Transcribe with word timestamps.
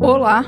Olá, 0.00 0.46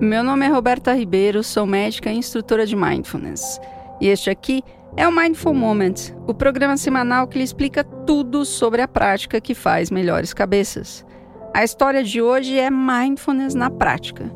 meu 0.00 0.22
nome 0.22 0.46
é 0.46 0.48
Roberta 0.48 0.94
Ribeiro, 0.94 1.42
sou 1.42 1.66
médica 1.66 2.08
e 2.08 2.16
instrutora 2.16 2.64
de 2.64 2.76
Mindfulness. 2.76 3.60
E 4.00 4.06
este 4.06 4.30
aqui 4.30 4.62
é 4.96 5.08
o 5.08 5.12
Mindful 5.12 5.54
Moment, 5.54 5.94
o 6.24 6.32
programa 6.32 6.76
semanal 6.76 7.26
que 7.26 7.36
lhe 7.36 7.42
explica 7.42 7.82
tudo 7.82 8.44
sobre 8.44 8.80
a 8.80 8.86
prática 8.86 9.40
que 9.40 9.56
faz 9.56 9.90
melhores 9.90 10.32
cabeças. 10.32 11.04
A 11.52 11.64
história 11.64 12.04
de 12.04 12.22
hoje 12.22 12.56
é 12.56 12.70
Mindfulness 12.70 13.56
na 13.56 13.70
prática. 13.70 14.32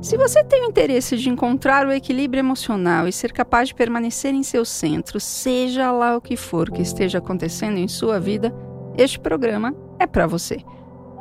Se 0.00 0.16
você 0.16 0.42
tem 0.42 0.62
o 0.62 0.70
interesse 0.70 1.18
de 1.18 1.28
encontrar 1.28 1.86
o 1.86 1.92
equilíbrio 1.92 2.40
emocional 2.40 3.06
e 3.06 3.12
ser 3.12 3.30
capaz 3.30 3.68
de 3.68 3.74
permanecer 3.74 4.32
em 4.32 4.42
seu 4.42 4.64
centro, 4.64 5.20
seja 5.20 5.92
lá 5.92 6.16
o 6.16 6.20
que 6.20 6.34
for 6.34 6.70
que 6.70 6.80
esteja 6.80 7.18
acontecendo 7.18 7.76
em 7.76 7.88
sua 7.88 8.18
vida, 8.18 8.54
este 8.96 9.20
programa 9.20 9.74
é 9.98 10.06
para 10.06 10.26
você. 10.26 10.64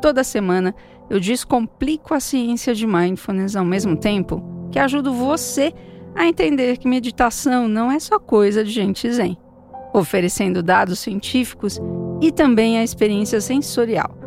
Toda 0.01 0.23
semana 0.23 0.73
eu 1.09 1.19
descomplico 1.19 2.13
a 2.13 2.19
ciência 2.19 2.73
de 2.73 2.87
mindfulness 2.87 3.55
ao 3.55 3.63
mesmo 3.63 3.95
tempo 3.95 4.43
que 4.71 4.79
ajudo 4.79 5.13
você 5.13 5.71
a 6.15 6.25
entender 6.25 6.77
que 6.77 6.87
meditação 6.87 7.67
não 7.67 7.91
é 7.91 7.99
só 7.99 8.17
coisa 8.17 8.63
de 8.63 8.71
gente 8.71 9.09
zen, 9.11 9.37
oferecendo 9.93 10.63
dados 10.63 10.99
científicos 10.99 11.79
e 12.21 12.31
também 12.31 12.79
a 12.79 12.83
experiência 12.83 13.39
sensorial. 13.39 14.17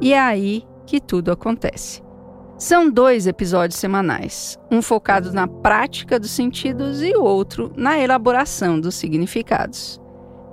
E 0.00 0.12
é 0.12 0.18
aí 0.18 0.64
que 0.86 1.00
tudo 1.00 1.30
acontece. 1.30 2.02
São 2.58 2.90
dois 2.90 3.26
episódios 3.26 3.78
semanais, 3.78 4.58
um 4.70 4.82
focado 4.82 5.32
na 5.32 5.46
prática 5.46 6.18
dos 6.18 6.30
sentidos 6.30 7.02
e 7.02 7.14
o 7.14 7.22
outro 7.22 7.72
na 7.76 7.98
elaboração 7.98 8.78
dos 8.78 8.96
significados. 8.96 10.00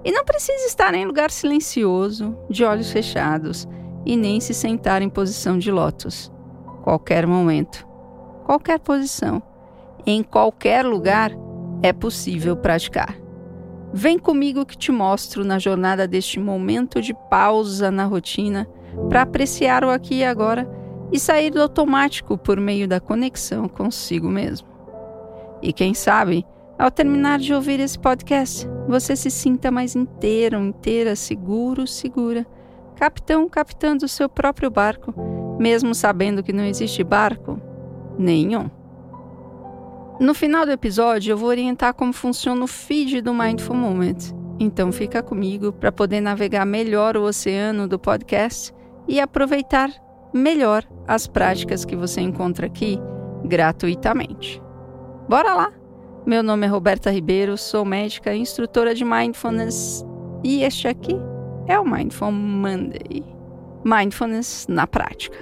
E 0.06 0.12
não 0.12 0.24
precisa 0.24 0.68
estar 0.68 0.94
em 0.94 1.06
lugar 1.06 1.32
silencioso, 1.32 2.38
de 2.50 2.64
olhos 2.64 2.92
fechados 2.92 3.68
e 4.06 4.16
nem 4.16 4.40
se 4.40 4.54
sentar 4.54 5.02
em 5.02 5.10
posição 5.10 5.58
de 5.58 5.72
lótus. 5.72 6.32
Qualquer 6.84 7.28
momento, 7.28 7.86
qualquer 8.46 8.80
posição, 8.80 9.42
em 10.06 10.24
qualquer 10.24 10.86
lugar 10.86 11.32
é 11.82 11.92
possível 11.92 12.56
praticar. 12.56 13.18
Vem 13.94 14.20
comigo 14.20 14.66
que 14.66 14.78
te 14.78 14.92
mostro 14.92 15.46
na 15.46 15.60
jornada 15.60 16.08
deste 16.08 16.40
momento 16.40 17.02
de 17.02 17.14
pausa 17.30 17.90
na 17.90 18.06
rotina 18.06 18.68
para 19.10 19.22
apreciar 19.22 19.84
o 19.84 19.90
aqui 19.90 20.16
e 20.16 20.26
agora 20.26 20.70
e 21.12 21.20
sair 21.20 21.52
do 21.52 21.62
automático 21.62 22.38
por 22.38 22.60
meio 22.60 22.88
da 22.88 23.00
conexão 23.00 23.68
consigo 23.68 24.30
mesmo. 24.30 24.68
E 25.62 25.72
quem 25.72 25.94
sabe, 25.94 26.46
ao 26.78 26.92
terminar 26.92 27.40
de 27.40 27.54
ouvir 27.54 27.80
esse 27.80 27.98
podcast, 27.98 28.68
você 28.88 29.16
se 29.16 29.32
sinta 29.32 29.72
mais 29.72 29.96
inteiro, 29.96 30.58
inteira, 30.60 31.16
seguro, 31.16 31.88
segura, 31.88 32.46
capitão 32.98 33.48
capitando 33.48 34.08
seu 34.08 34.28
próprio 34.28 34.72
barco, 34.72 35.14
mesmo 35.60 35.94
sabendo 35.94 36.42
que 36.42 36.52
não 36.52 36.66
existe 36.66 37.04
barco 37.04 37.62
nenhum. 38.18 38.70
No 40.20 40.34
final 40.34 40.66
do 40.66 40.72
episódio, 40.72 41.32
eu 41.32 41.38
vou 41.38 41.50
orientar 41.50 41.94
como 41.94 42.12
funciona 42.12 42.64
o 42.64 42.68
feed 42.68 43.22
do 43.22 43.34
Mindful 43.34 43.76
Moment. 43.76 44.34
Então 44.60 44.92
fica 44.92 45.22
comigo 45.22 45.72
para 45.72 45.92
poder 45.92 46.20
navegar 46.20 46.66
melhor 46.66 47.16
o 47.16 47.24
oceano 47.24 47.88
do 47.88 48.00
podcast 48.00 48.74
e 49.08 49.20
aproveitar 49.20 49.92
melhor 50.34 50.84
as 51.08 51.28
práticas 51.28 51.86
que 51.86 51.96
você 51.96 52.20
encontra 52.20 52.66
aqui 52.66 53.00
gratuitamente. 53.46 54.60
Bora 55.30 55.54
lá! 55.54 55.72
Meu 56.26 56.42
nome 56.42 56.66
é 56.66 56.70
Roberta 56.70 57.12
Ribeiro, 57.12 57.56
sou 57.56 57.86
médica 57.86 58.34
e 58.34 58.40
instrutora 58.40 58.96
de 58.96 59.06
Mindfulness 59.06 60.04
e 60.44 60.64
este 60.64 60.88
aqui 60.88 61.16
é 61.68 61.78
o 61.78 61.86
Mindful 61.86 62.32
Monday. 62.32 63.24
Mindfulness 63.84 64.68
na 64.70 64.88
prática. 64.88 65.38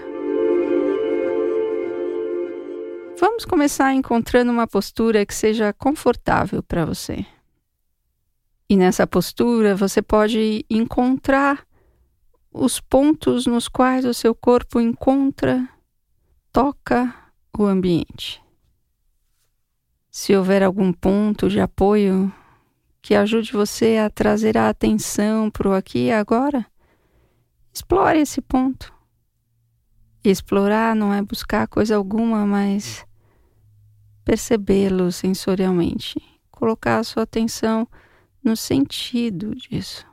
Vamos 3.18 3.46
começar 3.46 3.94
encontrando 3.94 4.52
uma 4.52 4.68
postura 4.68 5.26
que 5.26 5.34
seja 5.34 5.72
confortável 5.72 6.62
para 6.64 6.84
você. 6.84 7.26
E 8.68 8.76
nessa 8.76 9.06
postura 9.06 9.76
você 9.76 10.02
pode 10.02 10.66
encontrar 10.70 11.66
os 12.52 12.80
pontos 12.80 13.46
nos 13.46 13.68
quais 13.68 14.04
o 14.04 14.14
seu 14.14 14.34
corpo 14.34 14.80
encontra, 14.80 15.68
toca 16.52 17.14
o 17.56 17.66
ambiente. 17.66 18.42
Se 20.10 20.36
houver 20.36 20.64
algum 20.64 20.92
ponto 20.92 21.48
de 21.50 21.60
apoio 21.60 22.34
que 23.06 23.14
ajude 23.14 23.52
você 23.52 24.00
a 24.00 24.10
trazer 24.10 24.58
a 24.58 24.68
atenção 24.68 25.52
para 25.52 25.70
o 25.70 25.74
aqui 25.74 26.06
e 26.06 26.12
agora, 26.12 26.66
explore 27.72 28.18
esse 28.18 28.42
ponto. 28.42 28.92
explorar 30.24 30.96
não 30.96 31.14
é 31.14 31.22
buscar 31.22 31.68
coisa 31.68 31.96
alguma, 31.96 32.48
mas 32.48 33.06
percebê-lo 34.24 35.12
sensorialmente, 35.12 36.20
colocar 36.50 36.98
a 36.98 37.04
sua 37.04 37.22
atenção 37.22 37.88
no 38.44 38.58
sentido 38.58 39.54
disso. 39.54 40.04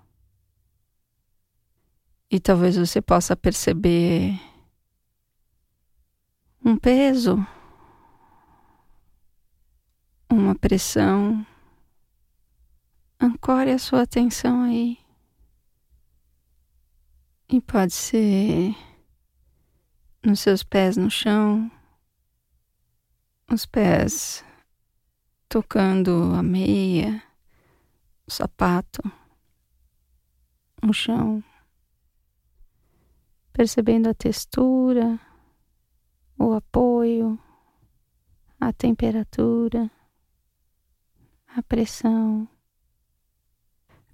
E 2.30 2.38
talvez 2.38 2.76
você 2.76 3.00
possa 3.00 3.34
perceber 3.34 4.38
um 6.62 6.76
peso, 6.76 7.38
uma 10.30 10.54
pressão. 10.54 11.46
Ancore 13.22 13.70
a 13.70 13.78
sua 13.78 14.02
atenção 14.02 14.62
aí. 14.62 14.98
E 17.48 17.60
pode 17.60 17.92
ser 17.92 18.74
nos 20.24 20.40
seus 20.40 20.64
pés 20.64 20.96
no 20.96 21.08
chão, 21.08 21.70
os 23.48 23.64
pés 23.64 24.44
tocando 25.48 26.34
a 26.34 26.42
meia, 26.42 27.22
o 28.26 28.30
sapato, 28.30 29.02
o 30.82 30.92
chão 30.92 31.44
percebendo 33.52 34.08
a 34.08 34.14
textura, 34.14 35.20
o 36.38 36.54
apoio, 36.54 37.38
a 38.58 38.72
temperatura, 38.72 39.90
a 41.46 41.62
pressão. 41.62 42.48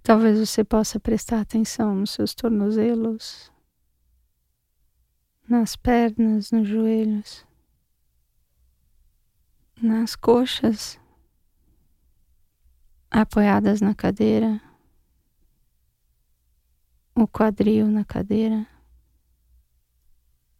Talvez 0.02 0.38
você 0.38 0.64
possa 0.64 0.98
prestar 0.98 1.40
atenção 1.40 1.94
nos 1.94 2.10
seus 2.10 2.34
tornozelos, 2.34 3.52
nas 5.48 5.76
pernas, 5.76 6.50
nos 6.50 6.66
joelhos, 6.66 7.46
nas 9.82 10.16
coxas, 10.16 10.98
apoiadas 13.10 13.80
na 13.80 13.94
cadeira, 13.94 14.60
o 17.14 17.26
quadril 17.26 17.88
na 17.88 18.04
cadeira. 18.04 18.66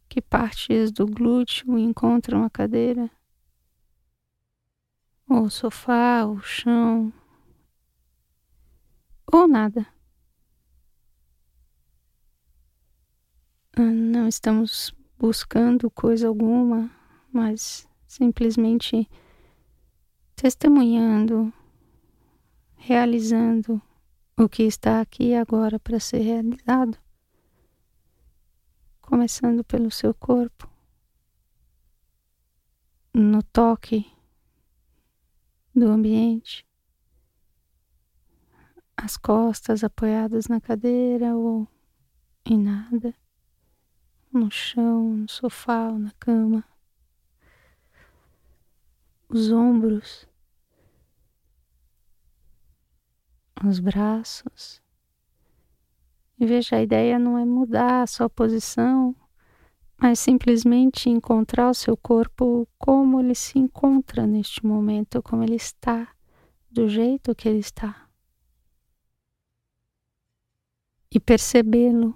Que 0.07 0.21
partes 0.21 0.91
do 0.91 1.05
glúteo 1.05 1.77
encontram 1.77 2.43
a 2.43 2.49
cadeira? 2.49 3.09
Ou 5.29 5.43
o 5.43 5.49
sofá, 5.49 6.25
o 6.25 6.41
chão, 6.41 7.13
ou 9.31 9.47
nada. 9.47 9.85
Ah, 13.75 13.81
não 13.81 14.27
estamos 14.27 14.93
buscando 15.17 15.89
coisa 15.89 16.27
alguma, 16.27 16.91
mas 17.31 17.87
simplesmente 18.07 19.09
testemunhando, 20.35 21.53
realizando 22.75 23.81
o 24.37 24.47
que 24.49 24.63
está 24.63 25.01
aqui 25.01 25.33
agora 25.33 25.79
para 25.79 25.99
ser 25.99 26.19
realizado 26.19 26.97
começando 29.09 29.63
pelo 29.63 29.89
seu 29.89 30.13
corpo, 30.13 30.69
no 33.11 33.41
toque 33.41 34.05
do 35.73 35.87
ambiente, 35.87 36.63
as 39.03 39.17
costas 39.17 39.83
apoiadas 39.83 40.47
na 40.47 40.59
cadeira 40.59 41.35
ou 41.35 41.67
em 42.45 42.57
nada, 42.57 43.13
no 44.31 44.49
chão, 44.51 45.17
no 45.17 45.29
sofá 45.29 45.89
ou 45.89 45.99
na 45.99 46.11
cama, 46.19 46.63
os 49.29 49.51
ombros, 49.51 50.27
os 53.63 53.79
braços 53.79 54.81
e 56.39 56.45
veja, 56.45 56.77
a 56.77 56.81
ideia 56.81 57.19
não 57.19 57.37
é 57.37 57.43
mudar 57.43 58.03
a 58.03 58.07
sua 58.07 58.29
posição, 58.29 59.13
mas 59.97 60.19
simplesmente 60.19 61.09
encontrar 61.09 61.69
o 61.69 61.73
seu 61.73 61.97
corpo 61.97 62.65
como 62.77 63.19
ele 63.19 63.35
se 63.35 63.59
encontra 63.59 64.25
neste 64.25 64.65
momento, 64.65 65.21
como 65.21 65.43
ele 65.43 65.55
está, 65.55 66.07
do 66.71 66.87
jeito 66.87 67.35
que 67.35 67.49
ele 67.49 67.59
está. 67.59 68.08
E 71.11 71.19
percebê-lo. 71.19 72.15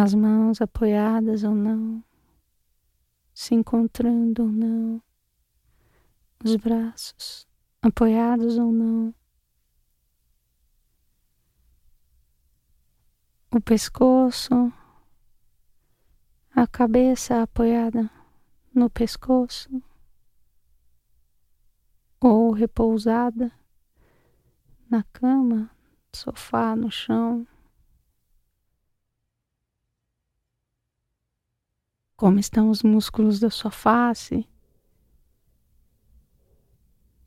as 0.00 0.14
mãos 0.14 0.62
apoiadas 0.62 1.42
ou 1.42 1.52
não, 1.52 2.04
se 3.34 3.52
encontrando 3.52 4.44
ou 4.44 4.48
não, 4.48 5.02
os 6.44 6.54
braços 6.54 7.48
apoiados 7.82 8.58
ou 8.58 8.70
não, 8.70 9.12
o 13.50 13.60
pescoço, 13.60 14.72
a 16.54 16.64
cabeça 16.68 17.42
apoiada 17.42 18.08
no 18.72 18.88
pescoço 18.88 19.82
ou 22.20 22.52
repousada 22.52 23.50
na 24.90 25.02
cama, 25.12 25.70
sofá, 26.14 26.74
no 26.74 26.90
chão. 26.90 27.46
Como 32.16 32.38
estão 32.38 32.70
os 32.70 32.82
músculos 32.82 33.38
da 33.38 33.50
sua 33.50 33.70
face? 33.70 34.48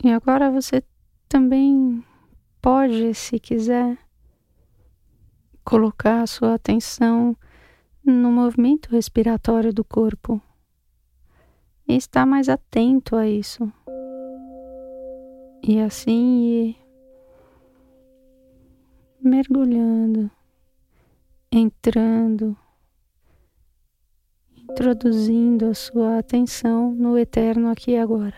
E 0.04 0.12
agora 0.12 0.50
você 0.50 0.84
também 1.30 2.04
pode, 2.62 3.13
se 3.13 3.40
quiser, 3.40 3.98
colocar 5.64 6.24
a 6.24 6.28
sua 6.28 6.56
atenção 6.56 7.38
no 8.04 8.31
movimento 8.31 8.90
respiratório 8.90 9.72
do 9.72 9.86
corpo 9.86 10.42
e 11.88 11.96
estar 11.96 12.25
mais 12.25 12.50
atento 12.50 13.16
a 13.16 13.28
isso. 13.28 13.72
E 15.64 15.80
assim 15.80 16.44
ir 16.46 16.91
mergulhando, 19.21 20.31
entrando, 21.51 22.57
introduzindo 24.57 25.68
a 25.68 25.75
sua 25.75 26.18
atenção 26.18 26.91
no 26.91 27.18
eterno 27.18 27.69
aqui 27.69 27.91
e 27.91 27.97
agora. 27.97 28.35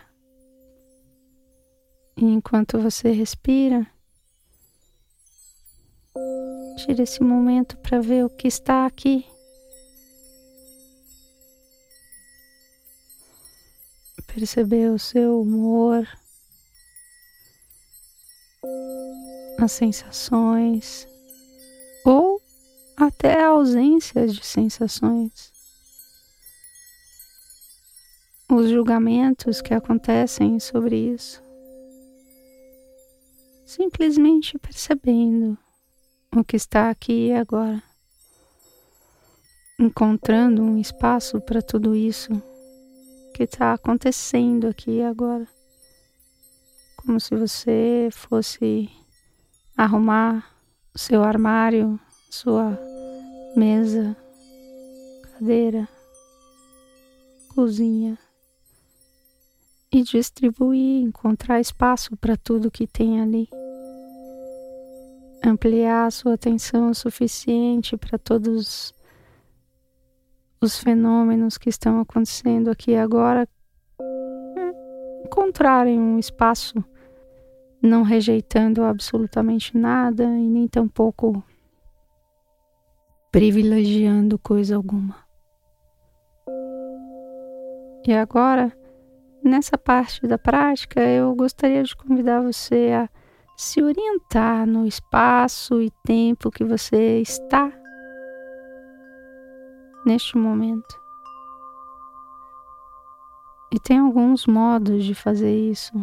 E 2.17 2.25
enquanto 2.25 2.79
você 2.79 3.11
respira, 3.11 3.87
tire 6.77 7.03
esse 7.03 7.23
momento 7.23 7.77
para 7.77 8.01
ver 8.01 8.25
o 8.25 8.29
que 8.29 8.47
está 8.47 8.85
aqui. 8.85 9.25
Perceber 14.27 14.89
o 14.89 14.97
seu 14.99 15.41
humor 15.41 16.07
as 19.57 19.71
sensações 19.71 21.07
ou 22.05 22.41
até 22.95 23.41
a 23.41 23.49
ausência 23.49 24.27
de 24.27 24.43
sensações. 24.43 25.51
Os 28.49 28.69
julgamentos 28.69 29.61
que 29.61 29.73
acontecem 29.73 30.59
sobre 30.59 30.95
isso. 30.95 31.41
Simplesmente 33.65 34.59
percebendo 34.59 35.57
o 36.35 36.43
que 36.43 36.55
está 36.55 36.89
aqui 36.89 37.29
e 37.29 37.33
agora. 37.33 37.81
Encontrando 39.79 40.61
um 40.61 40.77
espaço 40.77 41.41
para 41.41 41.61
tudo 41.61 41.95
isso 41.95 42.31
que 43.33 43.43
está 43.43 43.73
acontecendo 43.73 44.67
aqui 44.67 44.97
e 44.97 45.03
agora. 45.03 45.47
Como 46.97 47.19
se 47.19 47.35
você 47.35 48.09
fosse 48.11 48.89
arrumar 49.75 50.45
seu 50.95 51.23
armário, 51.23 51.99
sua 52.29 52.79
mesa, 53.55 54.15
cadeira, 55.33 55.87
cozinha 57.53 58.17
e 59.91 60.01
distribuir, 60.03 61.03
encontrar 61.03 61.59
espaço 61.59 62.15
para 62.17 62.35
tudo 62.35 62.71
que 62.71 62.87
tem 62.87 63.21
ali. 63.21 63.47
Ampliar 65.45 66.11
sua 66.11 66.35
atenção 66.35 66.89
o 66.89 66.95
suficiente 66.95 67.97
para 67.97 68.17
todos 68.17 68.93
os 70.61 70.79
fenômenos 70.79 71.57
que 71.57 71.69
estão 71.69 71.99
acontecendo 71.99 72.69
aqui 72.69 72.95
agora 72.95 73.47
encontrarem 75.25 75.99
um 75.99 76.17
espaço 76.17 76.83
não 77.83 78.01
rejeitando 78.01 78.81
absolutamente 78.81 79.77
nada 79.77 80.23
e 80.23 80.47
nem 80.47 80.69
tampouco 80.69 81.43
privilegiando 83.29 84.39
coisa 84.39 84.77
alguma. 84.77 85.17
E 88.07 88.13
agora, 88.13 88.71
nessa 89.43 89.77
parte 89.77 90.25
da 90.25 90.37
prática, 90.37 91.01
eu 91.01 91.35
gostaria 91.35 91.83
de 91.83 91.95
convidar 91.95 92.41
você 92.41 92.91
a 92.91 93.09
se 93.57 93.81
orientar 93.81 94.65
no 94.65 94.85
espaço 94.85 95.81
e 95.81 95.91
tempo 96.05 96.51
que 96.51 96.63
você 96.63 97.19
está 97.19 97.71
neste 100.05 100.37
momento. 100.37 101.01
E 103.73 103.79
tem 103.79 103.97
alguns 103.97 104.45
modos 104.45 105.03
de 105.03 105.15
fazer 105.15 105.57
isso. 105.57 105.93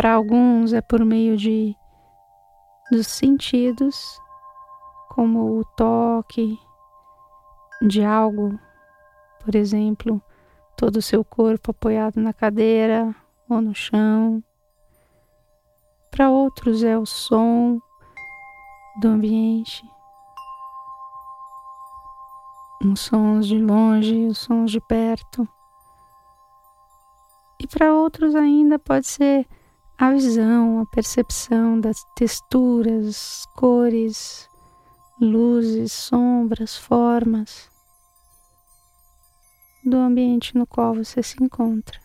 Para 0.00 0.14
alguns 0.14 0.72
é 0.72 0.80
por 0.80 1.04
meio 1.04 1.36
de 1.36 1.76
dos 2.90 3.06
sentidos, 3.06 4.18
como 5.10 5.58
o 5.58 5.64
toque 5.76 6.58
de 7.82 8.02
algo, 8.02 8.58
por 9.44 9.54
exemplo, 9.54 10.18
todo 10.74 10.96
o 10.96 11.02
seu 11.02 11.22
corpo 11.22 11.72
apoiado 11.72 12.18
na 12.18 12.32
cadeira 12.32 13.14
ou 13.46 13.60
no 13.60 13.74
chão. 13.74 14.42
Para 16.10 16.30
outros 16.30 16.82
é 16.82 16.96
o 16.96 17.04
som 17.04 17.78
do 19.02 19.08
ambiente, 19.08 19.86
os 22.82 23.00
sons 23.00 23.46
de 23.46 23.58
longe, 23.58 24.28
os 24.28 24.38
sons 24.38 24.70
de 24.70 24.80
perto. 24.80 25.46
E 27.60 27.66
para 27.66 27.92
outros 27.92 28.34
ainda 28.34 28.78
pode 28.78 29.06
ser 29.06 29.46
a 30.00 30.12
visão, 30.12 30.80
a 30.80 30.86
percepção 30.86 31.78
das 31.78 32.02
texturas, 32.16 33.44
cores, 33.54 34.48
luzes, 35.20 35.92
sombras, 35.92 36.74
formas 36.74 37.70
do 39.84 39.98
ambiente 39.98 40.56
no 40.56 40.66
qual 40.66 40.94
você 40.94 41.22
se 41.22 41.36
encontra. 41.44 42.00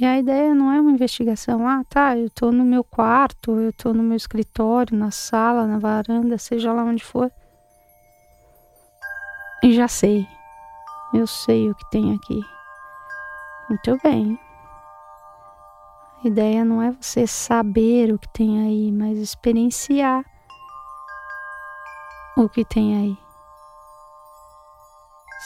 E 0.00 0.04
a 0.04 0.16
ideia 0.16 0.54
não 0.54 0.70
é 0.70 0.80
uma 0.80 0.92
investigação, 0.92 1.66
ah, 1.66 1.82
tá, 1.82 2.16
eu 2.16 2.30
tô 2.30 2.52
no 2.52 2.64
meu 2.64 2.84
quarto, 2.84 3.58
eu 3.58 3.72
tô 3.72 3.92
no 3.92 4.04
meu 4.04 4.16
escritório, 4.16 4.96
na 4.96 5.10
sala, 5.10 5.66
na 5.66 5.80
varanda, 5.80 6.38
seja 6.38 6.72
lá 6.72 6.84
onde 6.84 7.02
for. 7.02 7.28
E 9.64 9.74
já 9.74 9.88
sei, 9.88 10.28
eu 11.12 11.26
sei 11.26 11.70
o 11.70 11.74
que 11.74 11.90
tem 11.90 12.14
aqui. 12.14 12.40
Muito 13.68 13.98
bem, 14.00 14.38
a 16.24 16.30
ideia 16.30 16.64
não 16.64 16.80
é 16.80 16.90
você 16.90 17.26
saber 17.26 18.10
o 18.10 18.18
que 18.18 18.28
tem 18.28 18.62
aí, 18.62 18.90
mas 18.90 19.18
experienciar 19.18 20.24
o 22.34 22.48
que 22.48 22.64
tem 22.64 22.96
aí. 22.96 23.18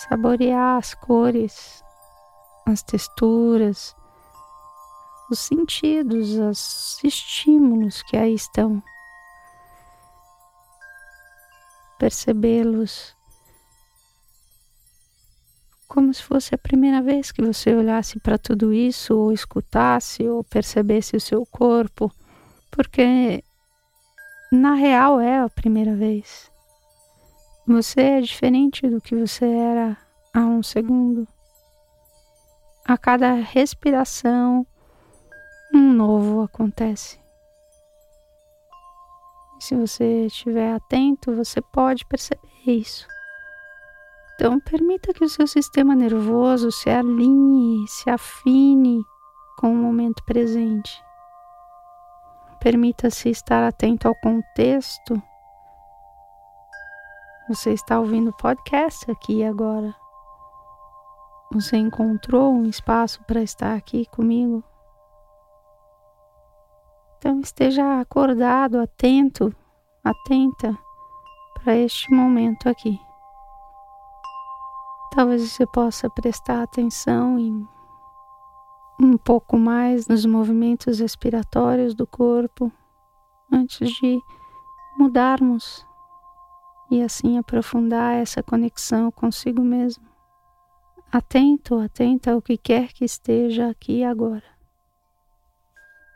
Saborear 0.08 0.78
as 0.78 0.94
cores, 0.94 1.82
as 2.64 2.80
texturas, 2.84 3.96
os 5.28 5.40
sentidos, 5.40 6.36
os 6.36 7.02
estímulos 7.02 8.00
que 8.02 8.16
aí 8.16 8.34
estão. 8.34 8.80
Percebê-los 11.98 13.17
como 15.88 16.12
se 16.12 16.22
fosse 16.22 16.54
a 16.54 16.58
primeira 16.58 17.00
vez 17.00 17.32
que 17.32 17.42
você 17.42 17.74
olhasse 17.74 18.20
para 18.20 18.36
tudo 18.36 18.72
isso, 18.74 19.16
ou 19.16 19.32
escutasse, 19.32 20.22
ou 20.28 20.44
percebesse 20.44 21.16
o 21.16 21.20
seu 21.20 21.46
corpo, 21.46 22.12
porque 22.70 23.42
na 24.52 24.74
real 24.74 25.18
é 25.18 25.40
a 25.40 25.48
primeira 25.48 25.96
vez. 25.96 26.52
Você 27.66 28.00
é 28.00 28.20
diferente 28.20 28.88
do 28.88 29.00
que 29.00 29.14
você 29.14 29.46
era 29.46 29.96
há 30.32 30.40
um 30.40 30.62
segundo. 30.62 31.26
A 32.84 32.96
cada 32.96 33.32
respiração, 33.32 34.66
um 35.74 35.92
novo 35.92 36.42
acontece. 36.42 37.18
Se 39.60 39.74
você 39.74 40.26
estiver 40.26 40.72
atento, 40.74 41.34
você 41.34 41.60
pode 41.60 42.06
perceber 42.06 42.48
isso. 42.66 43.06
Então, 44.38 44.60
permita 44.60 45.12
que 45.12 45.24
o 45.24 45.28
seu 45.28 45.48
sistema 45.48 45.96
nervoso 45.96 46.70
se 46.70 46.88
alinhe, 46.88 47.88
se 47.88 48.08
afine 48.08 49.02
com 49.58 49.72
o 49.72 49.76
momento 49.76 50.22
presente. 50.24 51.02
Permita-se 52.60 53.30
estar 53.30 53.66
atento 53.66 54.06
ao 54.06 54.14
contexto 54.14 55.20
Você 57.48 57.72
está 57.72 57.98
ouvindo 57.98 58.28
o 58.28 58.36
podcast 58.36 59.10
aqui 59.10 59.42
agora. 59.42 59.94
Você 61.50 61.78
encontrou 61.78 62.52
um 62.52 62.66
espaço 62.66 63.24
para 63.24 63.40
estar 63.42 63.74
aqui 63.74 64.04
comigo? 64.10 64.62
Então 67.16 67.40
esteja 67.40 68.00
acordado, 68.00 68.78
atento, 68.78 69.50
atenta 70.04 70.76
para 71.54 71.74
este 71.74 72.12
momento 72.12 72.68
aqui. 72.68 73.00
Talvez 75.10 75.42
você 75.42 75.66
possa 75.66 76.08
prestar 76.10 76.62
atenção 76.62 77.38
em 77.38 77.66
um 79.00 79.16
pouco 79.16 79.56
mais 79.56 80.08
nos 80.08 80.26
movimentos 80.26 80.98
respiratórios 80.98 81.94
do 81.94 82.06
corpo 82.06 82.70
antes 83.50 83.90
de 83.90 84.20
mudarmos 84.98 85.86
e 86.90 87.02
assim 87.02 87.38
aprofundar 87.38 88.14
essa 88.16 88.42
conexão 88.42 89.10
consigo 89.10 89.62
mesmo. 89.62 90.04
Atento, 91.12 91.78
atenta 91.78 92.32
ao 92.32 92.42
que 92.42 92.56
quer 92.58 92.92
que 92.92 93.04
esteja 93.04 93.70
aqui 93.70 94.04
agora. 94.04 94.44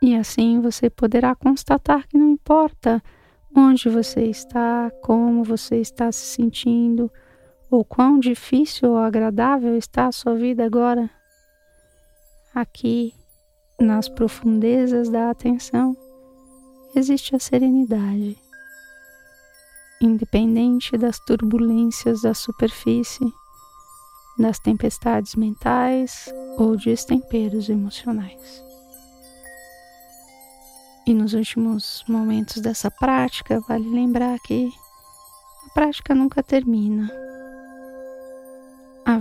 E 0.01 0.15
assim 0.15 0.59
você 0.59 0.89
poderá 0.89 1.33
constatar 1.33 2.07
que 2.07 2.17
não 2.17 2.29
importa 2.29 3.01
onde 3.55 3.89
você 3.89 4.25
está, 4.25 4.91
como 5.01 5.43
você 5.43 5.77
está 5.77 6.11
se 6.11 6.25
sentindo, 6.25 7.09
ou 7.73 7.83
quão 7.83 8.19
difícil 8.19 8.91
ou 8.91 8.97
agradável 8.99 9.75
está 9.75 10.05
a 10.05 10.11
sua 10.11 10.35
vida 10.35 10.63
agora. 10.63 11.09
Aqui, 12.53 13.15
nas 13.79 14.07
profundezas 14.07 15.09
da 15.09 15.31
atenção, 15.31 15.97
existe 16.95 17.35
a 17.35 17.39
serenidade. 17.39 18.37
Independente 19.99 20.95
das 20.95 21.17
turbulências 21.17 22.21
da 22.21 22.35
superfície, 22.35 23.25
das 24.37 24.59
tempestades 24.59 25.33
mentais 25.33 26.31
ou 26.59 26.77
destemperos 26.77 27.69
emocionais. 27.69 28.63
E 31.07 31.13
nos 31.15 31.33
últimos 31.33 32.05
momentos 32.07 32.61
dessa 32.61 32.91
prática, 32.91 33.59
vale 33.61 33.89
lembrar 33.89 34.37
que 34.41 34.71
a 35.65 35.73
prática 35.73 36.13
nunca 36.13 36.43
termina. 36.43 37.32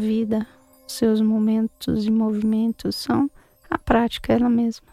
Vida, 0.03 0.45
seus 0.85 1.21
momentos 1.21 2.05
e 2.05 2.11
movimentos 2.11 2.97
são 2.97 3.31
a 3.71 3.79
prática 3.79 4.33
ela 4.33 4.49
mesma. 4.49 4.89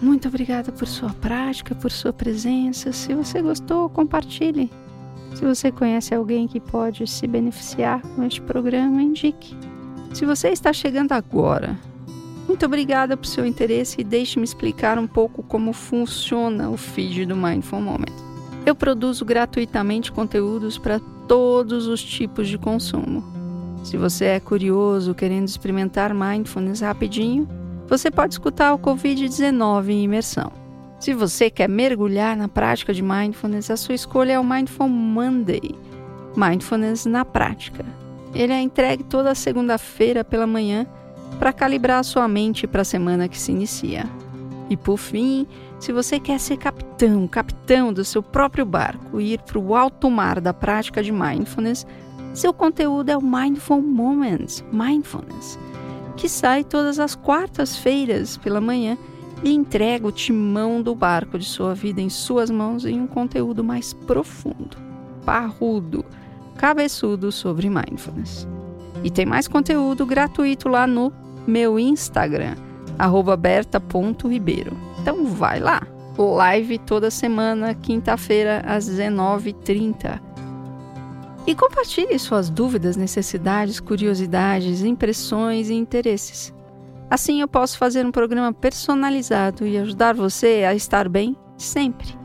Muito 0.00 0.28
obrigada 0.28 0.70
por 0.70 0.86
sua 0.86 1.10
prática, 1.14 1.74
por 1.74 1.90
sua 1.90 2.12
presença. 2.12 2.92
Se 2.92 3.12
você 3.12 3.42
gostou, 3.42 3.88
compartilhe. 3.88 4.70
Se 5.34 5.44
você 5.44 5.72
conhece 5.72 6.14
alguém 6.14 6.46
que 6.46 6.60
pode 6.60 7.08
se 7.08 7.26
beneficiar 7.26 8.00
com 8.00 8.22
este 8.22 8.40
programa, 8.40 9.02
indique. 9.02 9.56
Se 10.14 10.24
você 10.24 10.50
está 10.50 10.72
chegando 10.72 11.10
agora, 11.10 11.76
muito 12.46 12.64
obrigada 12.64 13.16
por 13.16 13.26
seu 13.26 13.44
interesse 13.44 14.00
e 14.00 14.04
deixe-me 14.04 14.44
explicar 14.44 14.96
um 14.96 15.08
pouco 15.08 15.42
como 15.42 15.72
funciona 15.72 16.70
o 16.70 16.76
feed 16.76 17.26
do 17.26 17.36
Mindful 17.36 17.80
Moment. 17.80 18.27
Eu 18.68 18.74
produzo 18.74 19.24
gratuitamente 19.24 20.12
conteúdos 20.12 20.76
para 20.76 21.00
todos 21.26 21.86
os 21.86 22.04
tipos 22.04 22.46
de 22.46 22.58
consumo. 22.58 23.24
Se 23.82 23.96
você 23.96 24.26
é 24.26 24.40
curioso, 24.40 25.14
querendo 25.14 25.48
experimentar 25.48 26.12
mindfulness 26.12 26.82
rapidinho, 26.82 27.48
você 27.86 28.10
pode 28.10 28.34
escutar 28.34 28.74
o 28.74 28.78
Covid-19 28.78 29.88
em 29.88 30.04
imersão. 30.04 30.52
Se 31.00 31.14
você 31.14 31.48
quer 31.48 31.66
mergulhar 31.66 32.36
na 32.36 32.46
prática 32.46 32.92
de 32.92 33.02
mindfulness, 33.02 33.70
a 33.70 33.76
sua 33.78 33.94
escolha 33.94 34.32
é 34.32 34.38
o 34.38 34.44
Mindful 34.44 34.90
Monday 34.90 35.74
Mindfulness 36.36 37.06
na 37.06 37.24
Prática. 37.24 37.86
Ele 38.34 38.52
é 38.52 38.60
entregue 38.60 39.02
toda 39.02 39.34
segunda-feira 39.34 40.22
pela 40.22 40.46
manhã 40.46 40.86
para 41.38 41.54
calibrar 41.54 42.00
a 42.00 42.02
sua 42.02 42.28
mente 42.28 42.66
para 42.66 42.82
a 42.82 42.84
semana 42.84 43.28
que 43.28 43.38
se 43.38 43.50
inicia. 43.50 44.04
E 44.70 44.76
por 44.76 44.98
fim, 44.98 45.46
se 45.78 45.92
você 45.92 46.20
quer 46.20 46.38
ser 46.38 46.58
capitão, 46.58 47.26
capitão 47.26 47.92
do 47.92 48.04
seu 48.04 48.22
próprio 48.22 48.66
barco 48.66 49.20
e 49.20 49.32
ir 49.34 49.40
para 49.40 49.58
o 49.58 49.74
alto 49.74 50.10
mar 50.10 50.40
da 50.40 50.52
prática 50.52 51.02
de 51.02 51.10
mindfulness, 51.10 51.86
seu 52.34 52.52
conteúdo 52.52 53.08
é 53.08 53.16
o 53.16 53.22
Mindful 53.22 53.82
Moments 53.82 54.62
Mindfulness, 54.70 55.58
que 56.16 56.28
sai 56.28 56.62
todas 56.62 56.98
as 56.98 57.14
quartas-feiras 57.14 58.36
pela 58.36 58.60
manhã 58.60 58.98
e 59.42 59.52
entrega 59.52 60.06
o 60.06 60.12
timão 60.12 60.82
do 60.82 60.94
barco 60.94 61.38
de 61.38 61.44
sua 61.44 61.74
vida 61.74 62.00
em 62.00 62.08
suas 62.08 62.50
mãos 62.50 62.84
em 62.84 63.00
um 63.00 63.06
conteúdo 63.06 63.64
mais 63.64 63.92
profundo, 63.92 64.76
parrudo, 65.24 66.04
cabeçudo 66.56 67.32
sobre 67.32 67.70
mindfulness. 67.70 68.46
E 69.02 69.10
tem 69.10 69.24
mais 69.24 69.46
conteúdo 69.46 70.04
gratuito 70.04 70.68
lá 70.68 70.86
no 70.86 71.12
meu 71.46 71.78
Instagram, 71.78 72.56
berta.ribeiro. 73.36 74.76
Então 75.00 75.26
vai 75.26 75.60
lá. 75.60 75.82
Live 76.18 76.78
toda 76.78 77.10
semana, 77.10 77.74
quinta-feira, 77.74 78.62
às 78.66 78.88
19h30. 78.90 80.20
E 81.46 81.54
compartilhe 81.54 82.18
suas 82.18 82.50
dúvidas, 82.50 82.96
necessidades, 82.96 83.78
curiosidades, 83.80 84.82
impressões 84.82 85.70
e 85.70 85.74
interesses. 85.74 86.52
Assim 87.08 87.40
eu 87.40 87.48
posso 87.48 87.78
fazer 87.78 88.04
um 88.04 88.10
programa 88.10 88.52
personalizado 88.52 89.66
e 89.66 89.78
ajudar 89.78 90.14
você 90.14 90.64
a 90.68 90.74
estar 90.74 91.08
bem 91.08 91.36
sempre. 91.56 92.18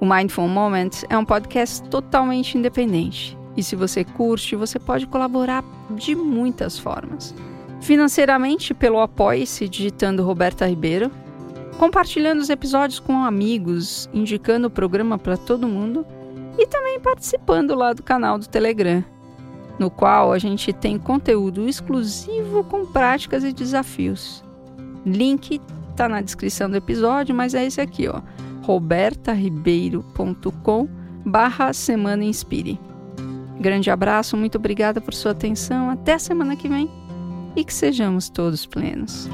O 0.00 0.06
Mindful 0.06 0.46
Moment 0.46 0.90
é 1.08 1.18
um 1.18 1.24
podcast 1.24 1.82
totalmente 1.88 2.56
independente. 2.56 3.36
E 3.56 3.62
se 3.62 3.74
você 3.74 4.04
curte, 4.04 4.54
você 4.54 4.78
pode 4.78 5.06
colaborar 5.06 5.64
de 5.90 6.14
muitas 6.14 6.78
formas. 6.78 7.34
Financeiramente 7.80 8.74
pelo 8.74 9.00
Apoie-se 9.00 9.68
digitando 9.68 10.22
Roberta 10.22 10.66
Ribeiro, 10.66 11.10
compartilhando 11.78 12.40
os 12.40 12.50
episódios 12.50 13.00
com 13.00 13.24
amigos, 13.24 14.08
indicando 14.12 14.66
o 14.66 14.70
programa 14.70 15.18
para 15.18 15.36
todo 15.36 15.66
mundo 15.66 16.06
e 16.58 16.66
também 16.66 17.00
participando 17.00 17.74
lá 17.74 17.94
do 17.94 18.02
canal 18.02 18.38
do 18.38 18.46
Telegram, 18.46 19.02
no 19.78 19.90
qual 19.90 20.32
a 20.32 20.38
gente 20.38 20.74
tem 20.74 20.98
conteúdo 20.98 21.66
exclusivo 21.66 22.62
com 22.64 22.84
práticas 22.84 23.44
e 23.44 23.52
desafios. 23.52 24.44
Link 25.06 25.58
está 25.90 26.06
na 26.06 26.20
descrição 26.20 26.68
do 26.68 26.76
episódio, 26.76 27.34
mas 27.34 27.54
é 27.54 27.64
esse 27.64 27.80
aqui, 27.80 28.06
ó, 28.08 28.20
robertaribeiro.com 28.62 30.86
barra 31.24 31.72
Semana 31.72 32.24
Inspire. 32.24 32.78
Grande 33.58 33.90
abraço, 33.90 34.36
muito 34.36 34.56
obrigada 34.56 35.00
por 35.00 35.14
sua 35.14 35.32
atenção. 35.32 35.88
Até 35.90 36.18
semana 36.18 36.54
que 36.56 36.68
vem 36.68 36.90
e 37.56 37.64
que 37.64 37.72
sejamos 37.72 38.28
todos 38.30 38.66
plenos. 38.66 39.28